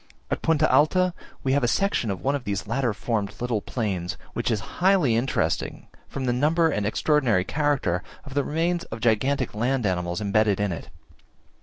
[0.31, 1.13] At Punta Alta
[1.43, 5.15] we have a section of one of these later formed little plains, which is highly
[5.15, 10.59] interesting from the number and extraordinary character of the remains of gigantic land animals embedded
[10.59, 10.89] in it.